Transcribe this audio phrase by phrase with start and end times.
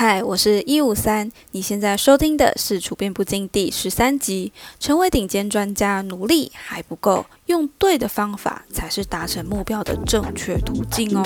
[0.00, 4.52] 嗨，我是一五三，你现在收听的是《处变不惊》第十三集。
[4.78, 11.24] 成为顶尖专家，努力还不够，用对的方法才是达成目标的正确途径哦。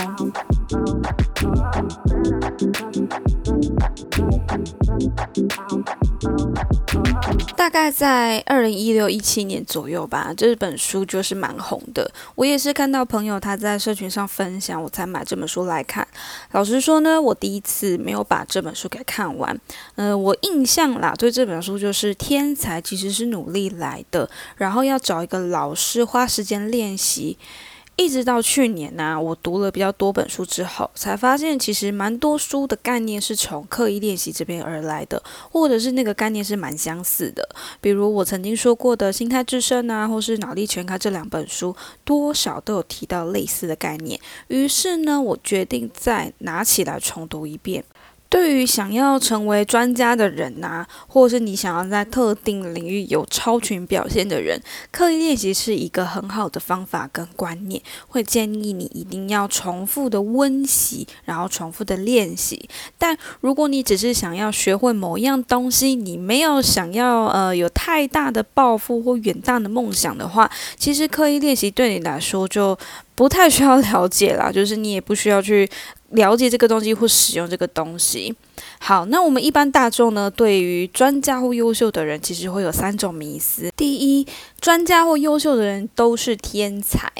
[7.56, 12.10] 大概在二零一六一七年左右吧，这本书就是蛮红的。
[12.34, 16.06] 我也是看到朋友他在社群上分享，我才买这本书来看。
[16.50, 19.58] 老实说呢，我第一次没有把这本书给看完。
[19.94, 27.38] 呃，我印象啦，对这本书就是天才其实是努力来的，然后要找一个老师，花时间练习。
[27.96, 37.46] 一直到去年呢，我读了比较多本书之后，才发现其实蛮多书的概念是从刻意练习这边而来的，或者是那个概念是蛮相似的。
[37.80, 44.18] 比如我曾经说过的《心态制胜》啊，或是《脑力全开》这两本书，多少都有提到类似的概念。
[44.48, 47.84] 于是呢，我决定再拿起来重读一遍。
[48.32, 54.58] 对于想要成为专家的人呐，或者是你想要在特定领域有超群表现的人，
[54.90, 57.82] 刻意练习是一个很好的方法跟观念。
[58.08, 62.66] 会建议你一定要重复的温习，然后重复的练习。
[62.96, 72.78] 但如果你只是想要学会某一样东西，你没有想要呃有太大的抱负或远大的梦想的话，其实刻意练习对你来说就
[73.14, 75.68] 不太需要了解啦，就是你也不需要去。
[76.12, 78.34] 了解这个东西或使用这个东西。
[78.78, 83.70] 好，那我们一般大众呢，对于专家或优秀的人，其实会有三种迷思。
[83.76, 84.26] 第一，
[84.62, 87.10] 专家或优秀的人都是天才，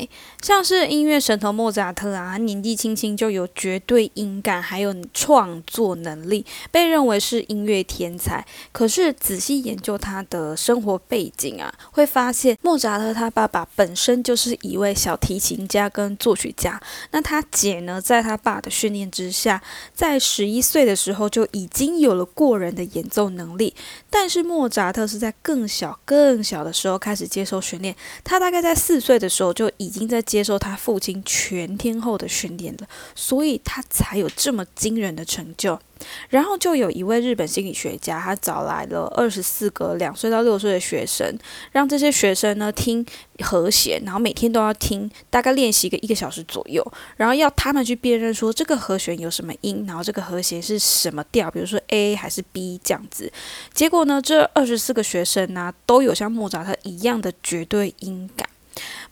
[0.42, 8.46] 像是音乐神童莫扎特啊，年纪轻轻就有绝对音感，还有创作能力，被认为是音乐天才。
[8.70, 16.80] 可是仔细研究他的生活背景啊，会发现莫扎特他爸爸本身就是一位小提琴家跟作曲家。
[17.10, 19.60] 那他姐呢，在他爸的训练之下，
[19.92, 21.32] 在十一岁的时候。
[21.32, 23.74] 就已经有了过人的演奏能力，
[24.10, 27.96] 但是莫扎特是在更小、更小的时候开始接受训练。
[28.22, 35.80] 他大概在四岁的时候就已经在接受他父亲全天候的训练了，所以他才有这么惊人的成就。
[36.28, 41.38] 然后就有一位日本心理学家，他找来了二十四个两岁到六岁的学生，
[41.72, 43.04] 让这些学生呢听
[43.40, 46.86] 和弦，然后每天都要听，大概练习个一个小时左右，
[47.16, 53.32] 然后要他们去辨认说这个和弦有什么音，然后这个和弦是什么调，比如说 A 还是 B 这样子。
[53.72, 58.48] 结果呢，这二十四个学生呢都有像莫扎特一样的绝对音感。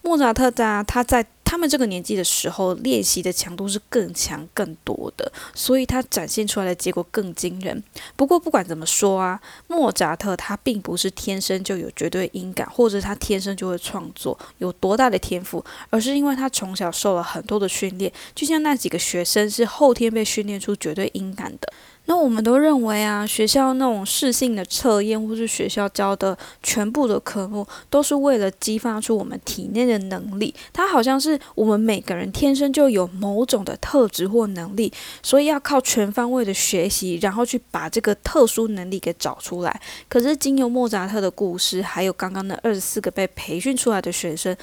[0.02, 1.26] 莫扎特在他在。
[1.50, 7.83] 他们这个年纪的时候，练习的强度是更强、更多的，所以他展现出来的结果更惊人。
[8.15, 21.72] 不过不管怎么说啊，莫扎特他并不是天生就有绝对音感，或者他天生就会创作有多大的天赋，而是因为他从小受了很多的训练，就像那几个学生是后天被训练出绝对音感的。
[22.10, 30.53] 那我们都认为啊，学校那种试性的测验，或是学校教的全部的科目，都是为了激发出我们体内的能力。
[30.72, 39.81] 它好像是我们每个人天生就有某种的特质或能力，所以要靠全方位的学习，然后去把这个特殊能力给找出来。
[40.09, 44.56] 可是经由莫扎特的故事，还有刚刚那二十四个被培训出来的学生，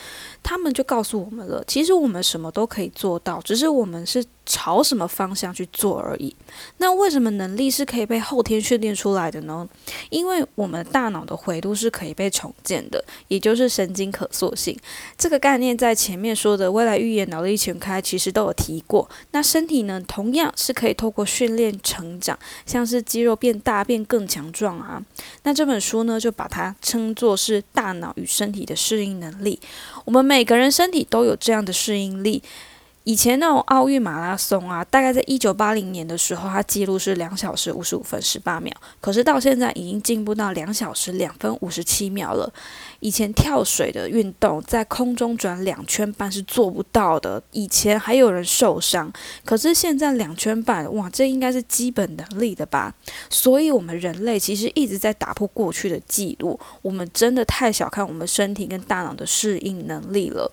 [0.44, 4.22] 他们就告诉我们了，其实我们什么都可以做到，只是我们是。
[4.48, 6.34] 朝什么方向去做而已。
[6.78, 9.68] 那为什么能力是可以被后天训练出来的呢？
[10.10, 14.76] 因为我们大脑的回路是可以被重建的，也就是神经可塑性
[15.18, 19.08] 这个概念，在前面说的未来预言、脑力全开其实都有提过。
[19.32, 25.04] 那身体呢，同样是可以透过训练成长，像是肌肉变大、变更强壮啊。
[25.44, 29.60] 那这本书呢，就把它称作是大脑与身体的适应能力。
[30.06, 32.42] 我们每个人身体都有这样的适应力。
[33.08, 38.76] 以前那种奥运马拉松啊，大概在一九八零年的时候，它记录是两小时五十五分十八秒。
[39.00, 42.52] 可是到现在已经进步到两小时两分五十七秒了。
[43.00, 47.42] 以前跳水的运动，在空中转两圈半是做不到的。
[47.52, 49.10] 以前还有人受伤，
[49.46, 52.94] 可是现在两圈半，哇，这应该是基本能力的吧？
[53.30, 56.60] 所以，我们人类其实一直在打破过去的记录。
[56.82, 60.52] 我们真的太小看我们身体跟大脑的适应能力了。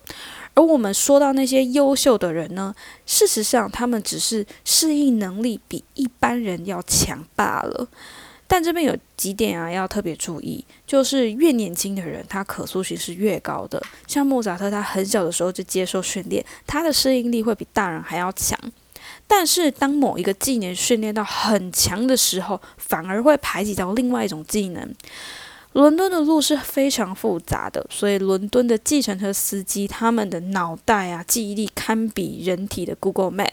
[0.55, 2.73] 而我们说到那些优秀的人呢，
[3.05, 7.87] 事实上他们只是适应能力比一般人要强罢了。
[8.47, 13.81] 但这边有几点啊要特别注意，就是越年轻的人，他可塑性是越高的。
[14.07, 18.57] 像莫扎特，他很小的时候就接受训练，他的适应力会比大人还要强。
[19.27, 24.93] 但是当某一个技能训练到很强的时候，反而会排挤到另外一种技能。
[25.75, 33.49] 伦敦的路是非常复杂的，所以伦敦的计程车司机他们的脑袋啊记忆力堪比人体的 Google Map。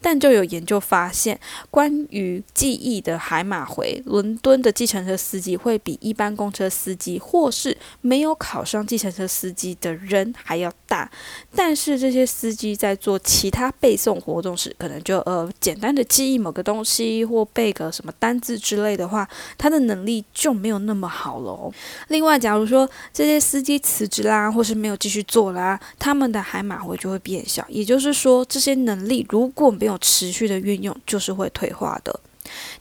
[0.00, 1.38] 但就有研究发现，
[1.70, 11.10] 关于记忆的海马回，伦敦的计程车司机会比一般公车司机或是没有考上计程车司机的人还要大。
[11.54, 21.72] 但是这些司机在做其他背诵活动时，可能就呃简单的记忆某个东西或背个什么单字之类的话，他的能力就没有那么好了。
[22.08, 27.64] 另外，假如说这些司机辞职啦，或是没有继续做啦，他们的海马回就会变小。
[27.68, 32.20] 也就是说，这些能力如果果没有持续的运用，就是会退化的。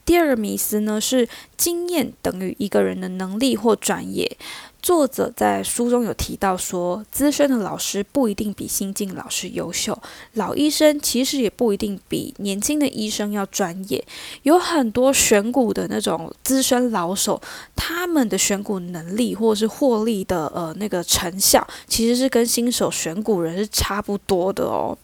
[0.05, 1.27] 第二个迷思呢是
[1.57, 4.37] 经验等于一个人的能力或专业。
[4.79, 9.99] 作者在书中有提到说，资深的老师不一定比新进老师优秀，
[10.33, 14.05] 老医生其实也不一定比年轻的医生要专业。
[14.43, 17.41] 有很多选股的那种资深老手，
[17.75, 24.95] 他们的选股能力或者是获利的呃那个成效，其实是跟新手选股人是差不多的哦。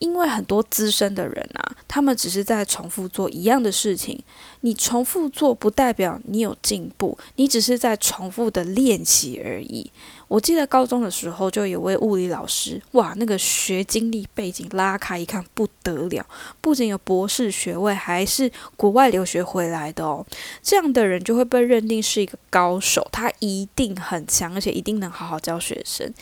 [0.00, 4.22] 因为很多资深的人啊，他们只是在重复做一样的事情。
[4.62, 9.90] 你重复做不代表你有进步，你只是在重复的练习而已。
[10.26, 16.26] 我记得高中的时候就有位物理老师，哇，那个学经历背景拉开一看不得了，
[16.60, 20.26] 不仅有博士学位，还是国外留学回来的哦。
[20.60, 26.12] 这样的人就会被认定是一个高手，他一定很强，而且一定能好好教学生。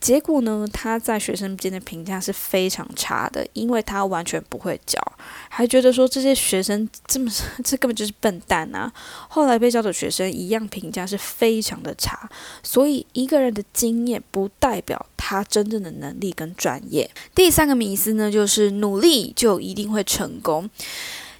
[0.00, 5.00] 结果呢，他在学生间的评价是非常差的，因为他完全不会教，
[5.48, 7.30] 还觉得说这些学生这么
[7.64, 8.92] 这根本就是笨蛋啊。
[9.28, 12.28] 后来被教的学生一样评价是非常的差，
[12.62, 17.10] 所以一个人的经验不代表他真正的能力跟专业。
[17.34, 20.70] 第三个迷思呢，就是努力就一定会成功。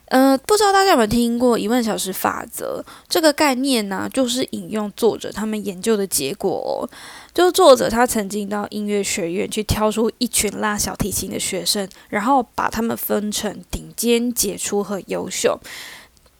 [0.07, 4.09] 呃，不知道大家有没有听过一万小时法则这个概念呢？
[4.13, 6.89] 就是引用作者他们研究的结果。
[7.35, 15.61] 就是作者他曾经到音乐学院去挑出一群拉小提琴的学生，然后把他们分成顶尖、杰出和优秀，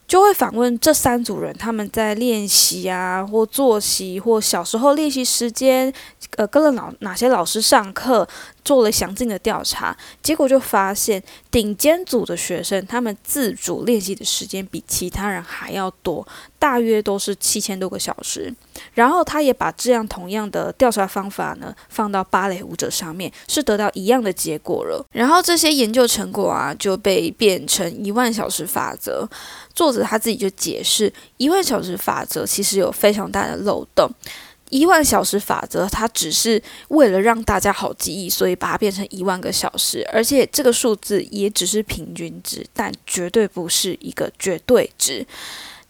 [0.07, 5.93] 就会访问这三组人他们在练习啊，或作息，或小时候练习时间，
[6.37, 8.29] 呃，跟了老哪些老师上课。
[8.67, 11.23] 做了详尽的调查，结果就发现
[11.53, 16.27] 顶尖组的学生，他们自主练习的时间比其他人还要多，
[16.59, 18.53] 大约都是七千多个小时。
[18.95, 25.05] 然后他也把这样同样的调查方法呢，放到芭蕾舞者上面，是得到一样的结果了。
[25.13, 29.29] 然后这些研究成果啊，就被变成一万小时法则。
[29.75, 34.11] 作者他自己就解释，一万小时法则其实有非常大的漏洞。
[34.71, 45.25] 一万小时法则，它只是为了让大家好记忆，所以把它变成一万个小时，而且这个数字也只是平均值，但绝对不是一个绝对值。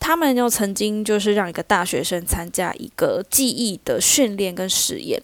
[0.06, 5.20] 他们又曾经就是让一个大学生参加一个记忆的训练跟实验。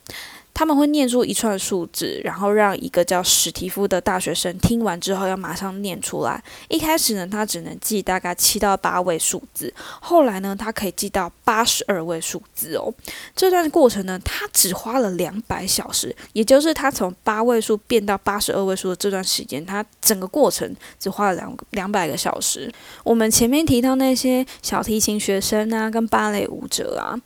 [0.55, 6.43] 他们会念出一串数字，然后让一个叫史蒂夫的大学生听完之后要马上念出来。
[6.69, 12.93] 一开始呢，他只能记大概七到八位数字，后来呢，他可以记到八十二位数字哦。
[13.35, 22.73] 这段过程呢，他只花了两百小时，也就是他从八位数变到八十二位数的这段时间，他整个过程只花了两两百个小时。
[23.05, 27.19] 我们前面提到那些小提琴学生啊，跟芭蕾舞者啊。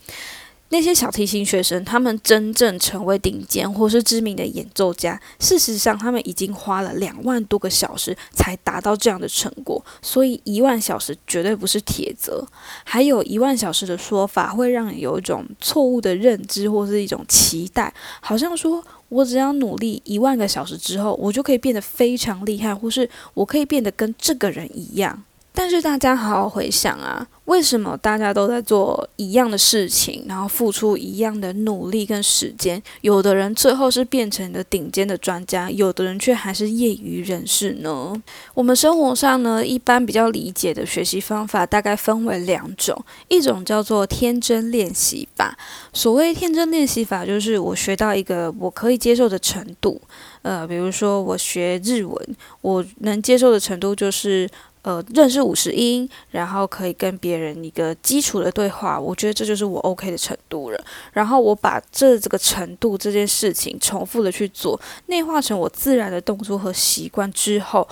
[0.70, 9.84] 那些小提琴学生，他们真正成为顶尖或是知名的演奏家，事实上，他们已经花了两万多个小时才达到这样的成果。
[10.02, 12.44] 所以，一万小时绝对不是铁则。
[12.84, 25.22] 还有一万小时的说法，会让你有一种错误的认知或是一种期待，好像说我只要努力一万个小时之后，我就可以变得非常厉害，或是我可以变得跟这个人一样。
[25.58, 32.81] 但是大家好好回想啊，为什么大家都在做一样的事情，然后付出一样的努力跟时间？
[33.01, 38.13] 有的人最后是变成了顶尖的专家，有的人却还是业余人士呢？
[38.53, 45.56] 我们生活上呢，一般比较理解的学习方法大概分为两种，一种叫做天真练习法。
[45.94, 49.98] 所谓天真练习法，就是我学到一个我可以接受的程度，
[50.43, 54.46] 呃，比如说我学日文，我能接受的程度就是。
[54.86, 60.81] 呃，认识五十音，然后可以跟别人一个基础的对话，我觉得这就是我 OK 的程度了。
[61.12, 67.88] 然后我把这这个程度这件事情重复的去做，内化成我自然的动作和习惯之后，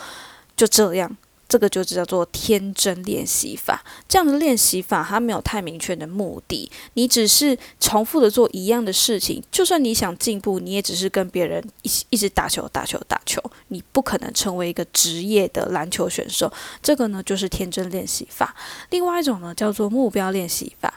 [0.57, 1.17] 就这样。
[1.49, 9.43] 这个就叫做天真练习法，这样的练习法它没有太明确的目的，你只是重复的做一样的事情。
[9.51, 16.53] 就算你想进步，你也只是跟别人一起一直打球、打球、打球，你不可能成为一个职业的篮球选手。
[16.83, 18.55] 这个呢，就是天真练习法。
[18.91, 20.95] 另外一种呢，叫做目标练习法。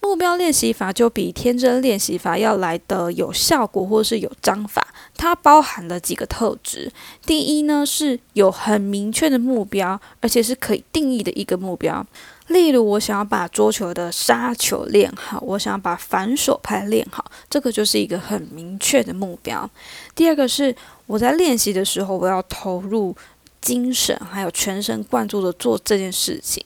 [0.00, 4.86] 目标练习法就比天真练习法要来的有效果，或是有章法。
[5.16, 6.92] 它包含了几个特质。
[7.26, 9.87] 第一呢，是有很明确的目标
[10.20, 12.04] 而且是可以定义的一个目标。
[12.48, 19.70] 例如，我想要把桌球的杀球练好，我想要把反手拍练好，这个就是一个很明确的目标。
[20.14, 20.74] 第二个是
[21.06, 23.14] 我在练习的时候，我要投入
[23.60, 26.64] 精神，还有全神贯注的做这件事情。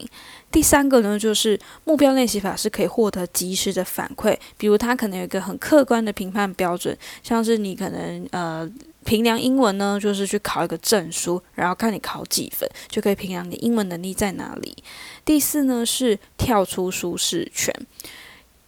[0.52, 8.70] 第三个呢，就是目标练习法是可以获得及时的反馈，比如它可能有一个很客观的评判标准，像是你可能呃
[9.04, 14.76] 评量英文呢，就是去考一个证书，然后看你考几分，就可以评量你英文能力在哪里。
[15.24, 17.74] 第四呢，是跳出舒适圈。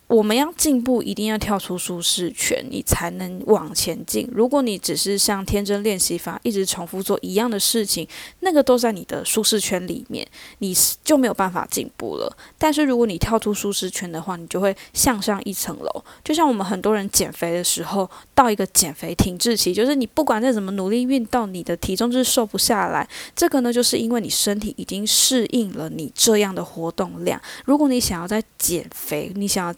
[0.07, 4.29] 我们要进步，一定要跳出舒适圈，你才能往前进。
[4.33, 8.07] 如果你只是像天真练习法，一直重复做一样的事情，
[8.41, 10.27] 那个都在你的舒适圈里面，
[10.59, 12.37] 你就没有办法进步了。
[12.59, 16.05] 但是如果你跳出舒适圈的话，你就会向上一层楼。
[16.23, 23.09] 就像我们很多人减肥的时候，到一个减肥停滞期，就是你不管再怎么努力运动，你的体重就是瘦不下来。
[23.35, 27.41] 这个呢，就是因为你身体已经适应了你这样的活动量。
[27.65, 29.73] 如果你想要再减肥，你想要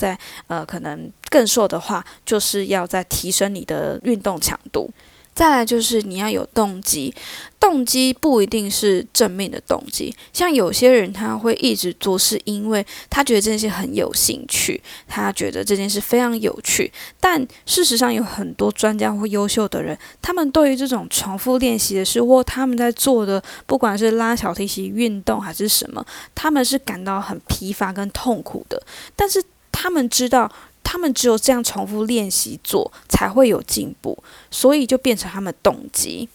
[0.47, 4.91] 呃，可能更瘦的话，就是要再提升你的运动强度。
[5.35, 7.15] 再来就是你要有动机，
[7.61, 10.17] 动机不一定是正面的动机。
[10.33, 16.91] 像有些人他会一直做，是因为他觉得这件事很有兴趣，他觉得这件事非常有趣。
[17.21, 26.03] 但事实上，有很多专家或优秀的人，他们对于这种重复练习的事，或他们在做的，不管是拉小提琴运动还是什么，
[26.35, 28.83] 他们是感到很疲乏跟痛苦的。
[29.15, 29.45] 但是
[29.79, 30.51] 他们知道，
[30.83, 34.17] 他们只有这样重复练习做，才会有进步，
[34.51, 36.31] 所以就变成他们动机。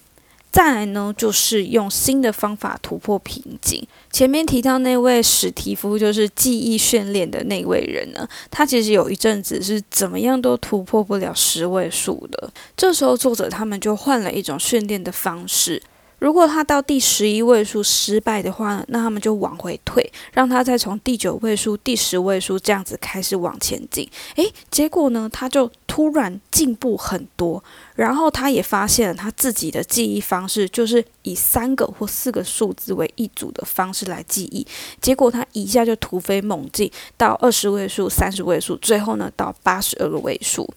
[0.52, 3.88] 再来呢，就是用新的方法突破瓶颈。
[4.12, 12.52] 前面提到那位史蒂夫，就是记忆训练的那位人呢，他其实有一阵子是怎么样都突破不了十位数的。
[12.78, 15.82] 这时候作者他们就换了一种训练的方式。
[16.22, 24.08] 如果他到第十一位数失败的话，那他们就往回退，让他再从第九位数、第十位数这样子开始往前进。
[24.36, 27.64] 诶，结果呢，他就突然进步很多，
[27.96, 34.66] 然后他也发现了他自己的记忆方式，就是以三个或四个数字为一组的方式来记忆。
[35.02, 40.72] 结果他一下就突飞猛进到二十位数、三十位数，最后呢到八十二个位数。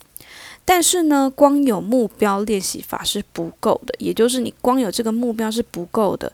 [0.65, 6.33] 但是呢，光有目标练习法是不够的，也就是你光有这个目标是不够的。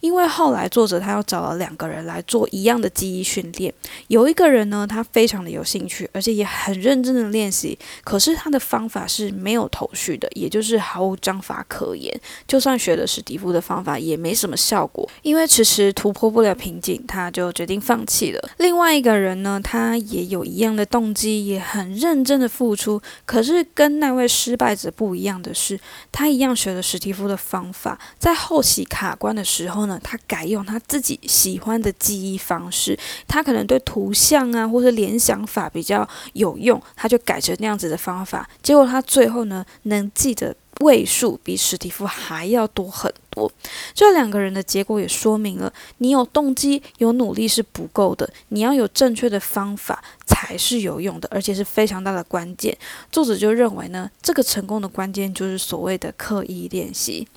[0.00, 3.72] 因为后来作者他又找了两个人来做一样的记忆训练，
[4.08, 12.18] 有一个人呢，他非常的有兴趣，而且也很认真的练习，可是他的方法是没有头绪的，也就是毫无章法可言。
[12.48, 18.50] 就算学了史蒂夫的方法，也没什么效果，因为迟迟突破不了瓶颈，他就决定放弃了。
[18.56, 25.78] 另外一个人呢，他也有一样的动机，也很认真的付出，可是跟那位失败者不一样的是，
[26.10, 29.89] 他一样学了史蒂夫的方法，在后期卡关的时候。
[29.98, 38.48] 他改用他自己喜欢的记忆方式，他可能对图像啊或者联想法比较有用，他就改成那样子的方法。
[38.62, 43.50] 结果他最后呢，能记得位数比史蒂夫还要多很多。
[43.94, 52.76] 这两个人的结果也说明了，你有动机、有努力是不够的，你要有正确的方法才是有用的，而且是非常大的关键。
[53.12, 57.28] 作者就认为呢，这个成功的关键就是所谓的刻意练习。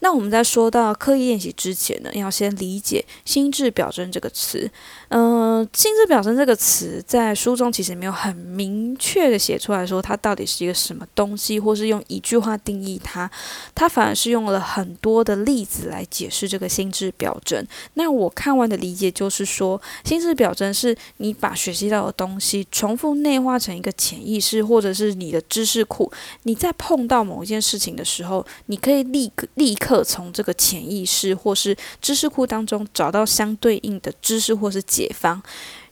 [0.00, 4.70] 那我们在说到刻意练习之前呢，要先理解心智表征这个词。
[5.08, 13.30] 嗯，心智表征这个词在书中其实没有很明确的写出来说它到底是一个什么东西，或是用一句话定义它。
[13.74, 17.66] 它反而是用了很多的例子来解释这个心智表征。
[17.94, 26.10] 那我看完的理解就是说，心智表征是你把学习到的东西重复内化成一个潜意识，或者是你的知识库。
[26.42, 34.76] 你在碰到某一件事情的时候，你可以立刻立立刻从这个潜意识或是知识库当中找到相对应的知识或是。
[34.86, 35.42] 解方，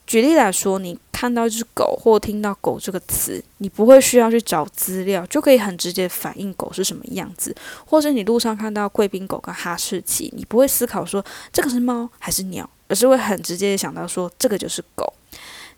[0.07, 7.53] 举例来说，你看到一只狗或听到“狗”这个词，你不会需要去找资料，就可以很直接反映狗是什么样子；
[7.85, 15.13] 或是你路上看到贵宾狗跟哈士奇，你不会思考说这个是猫还是鸟，而是会很直接想到说这个就是狗。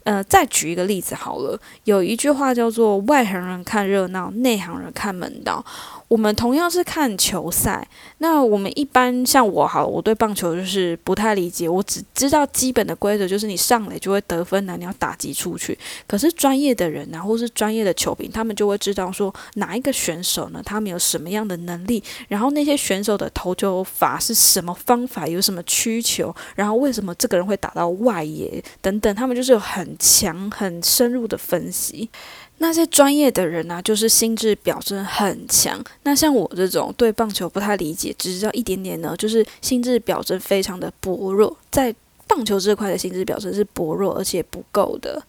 [0.05, 5.65] 呃，再举一个例子好了，有一句话叫做“外行人看热闹，内行人看门道”。
[6.09, 7.87] 我们同样是看球赛，
[8.19, 15.77] 那我们一般像我好，我对棒球就是不太理解，我只知道基本的规则，就是你上垒就会得分呐，你要打击出去。
[16.07, 32.09] 可是专业的人啊，或是专业的球评，他们就会知道说哪一个选手呢，他们有什么样的能力，然后那些选手的投球法是什么方法，有什么需求，然后为什么这个人会打到外野等等，他们就是有很强、很深入的分析。
[32.59, 35.83] 那些专业的人呢，就是心智表征很强。
[36.05, 41.95] 那像我这种对棒球不太理解，只知道一点点呢，就是心智表征非常的薄弱，在
[42.27, 45.23] 棒球这块的心智表征是薄弱而且不够的。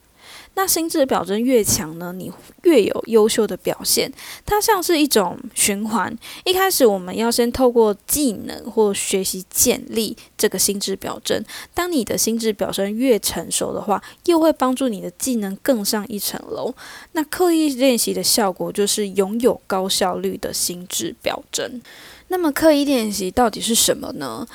[0.57, 2.31] 那心智表征越强呢，你
[2.63, 4.11] 越有优秀的表现。
[4.43, 6.11] 它像是一种循环。
[6.45, 11.45] 一开始我们要先透过技能或学习建立这个心智表征。
[11.75, 16.73] 当你的心智表征越成熟的话，又会帮助你的技能更上一层楼。
[17.11, 21.79] 那刻意练习的效果就是拥有高效率的心智表征。
[22.29, 24.47] 那么刻意练习到底是什么呢？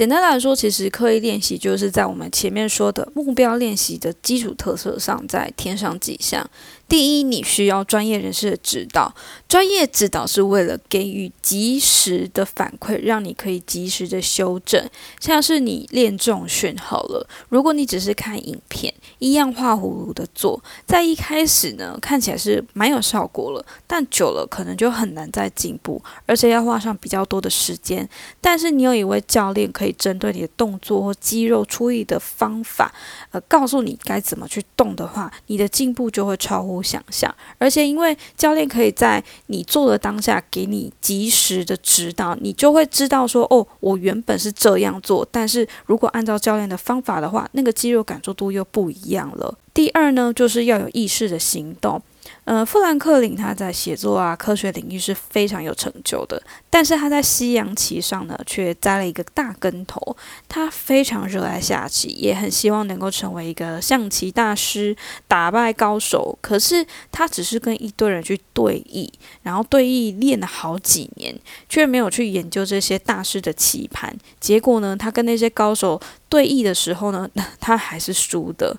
[0.00, 6.50] 简单来说，其实刻意练习就是在我们前面说的目标练习的基础特色上再添上几项。
[6.90, 9.14] 第一，你需要专业人士的指导。
[9.48, 14.90] 专业指导是为了给予及时的反馈，让你可以及时的修正。
[15.20, 28.08] 像是你练重训好了，如果你只是看影片，一样画葫芦的做，在一开始呢，看起来是蛮有效果了，但久了可能就很难再进步，而且要花上比较多的时间。
[28.40, 32.92] 但是你有一位教练可以针对你的动作或肌肉处理的方法，
[33.30, 36.79] 呃，告诉你该怎么去动的话，你的进步就会超乎。
[36.82, 49.56] 想象，而且因为教练可以在你做的当下给你及时的指导，你就会知道说，哦，我原本是这样做，但是如果按照教练的方法的话，那个肌肉感受度又不一样了。
[49.72, 52.02] 第二呢，就是要有意识的行动。
[52.50, 60.16] 呃，富兰克林他在写作啊、科学领域是非常有成就的，但是他在西洋棋上呢却栽了一个大跟头。
[60.48, 64.96] 他非常热爱下棋，也很希望能够成为一个象棋大师，
[65.28, 66.36] 打败高手。
[66.40, 69.08] 可是他只是跟一堆人去对弈，
[69.44, 71.32] 然后对弈练了好几年，
[71.68, 74.12] 却没有去研究这些大师的棋盘。
[74.40, 77.30] 结果呢，他跟那些高手对弈的时候呢，
[77.60, 78.76] 他还是输的。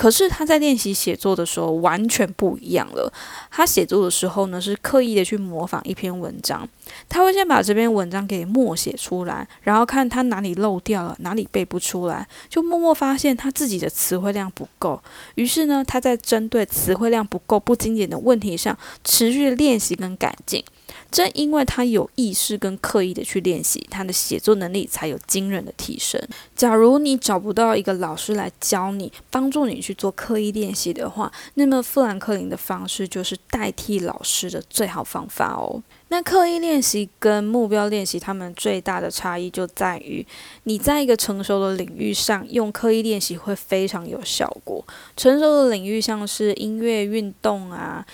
[0.00, 3.12] 可是他在练习写作的时候完全不一样了。
[3.50, 6.66] 他写作的时候呢，是刻意的去模仿一篇文章。
[7.06, 15.02] 他会先把这篇文章给默写出来，然后看他哪里漏掉了，哪里背不出来，就默默发现他自己的词汇量不够。
[15.34, 20.64] 于是呢，他在针对词汇量不够、不精简的问题上持续练习跟改进。
[21.10, 26.20] 正因为他有意识跟刻意的去练习，他的写作能力才有惊人的提升。
[26.54, 35.82] 假如你找不到一个老师来教你，帮助你去做刻意练习的话，那么富兰克林的方式就是代替老师的最好方法哦。
[36.08, 40.26] 那刻意练习跟目标练习，他们最大的差异就在于，
[40.64, 44.84] 你在一个成熟的领域上用刻意练习会非常有效果。
[45.16, 48.04] 成熟的领域像是音乐、运动啊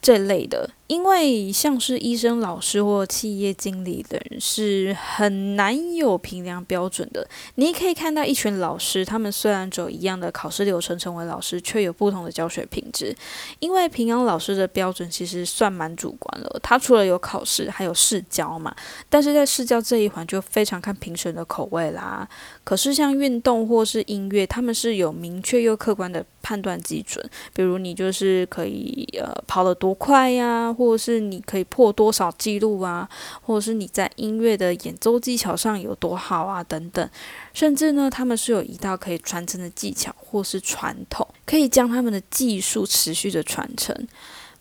[0.00, 0.70] 这类的。
[0.90, 7.24] 因为像是医生、老师或企业经理的人是很难有评量标准的。
[7.54, 13.14] 你可以看到一群老师，他们虽然走一样的考试流程成为老师，却有不同的教学品质。
[13.60, 18.74] 因为平阳老师的标准其实算蛮主观了，他除了有考试，还有试教嘛。
[19.08, 22.28] 但是在试教这一环就非常看评审的口味啦。
[22.64, 27.24] 可是像运动或是音乐，他们是有明确又客观的判断基准，
[27.54, 30.74] 比如你就是可以呃跑得多快呀。
[30.80, 33.06] 或是你可以破多少记录啊，
[33.42, 37.06] 或者是你在音乐的演奏技巧上有多好啊，等等。
[37.52, 43.94] 甚至呢，他们是有一道可以传承的技巧，或是传统，可以将他们的技术持续的传承。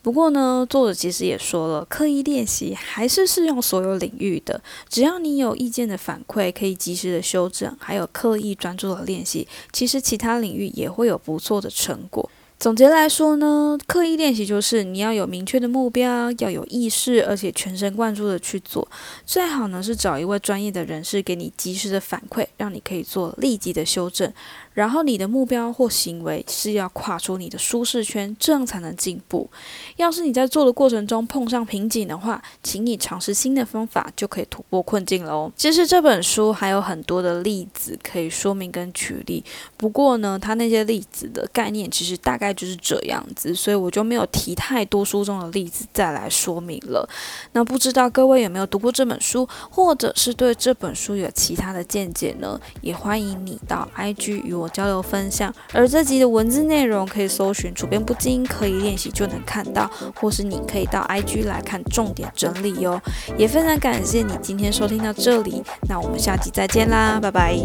[0.02, 4.62] 不过呢，作者其实也说了，刻意练习还是适用所有领域的。
[4.90, 12.30] 只要你有意见的反馈，可以及时的修正，还有刻意专注的练习，其实其他领域也会有不错的成果。
[12.60, 18.86] 总结来说呢，刻意练习就是你要有明确的目标，要有意识，而且全神贯注的去做。
[19.26, 24.34] 最好呢是找一位专业的人士给你及时的反馈，让你可以做立即的修正。
[24.80, 29.50] 然后你的目标或行为是要跨出你的舒适圈，这样才能进步。
[29.98, 35.52] 要是你在做的过程中碰上瓶颈的话，请你尝试新的方法，就可以突破困境喽。
[35.58, 39.44] 其实这本书还有很多的例子可以说明跟举例，
[39.76, 47.06] 不过呢，它那些例子的概念其实大概就是这样子，所以我就没有提太多书中的例子再来说明了。
[47.52, 52.58] 那不知道各位有没有读过这本书，或者是对这本书有其他的见解呢？
[52.80, 54.69] 也欢迎你到 IG 与我。
[54.70, 55.54] 交流分享。
[55.74, 63.02] 而这集的文字内容可以搜寻“主编不经”，可以练习就能看到，或是你可以到 IG 来看重点整理哟。
[63.38, 67.58] 也非常感谢你今天收听到这里，那我们下集再见啦，拜拜。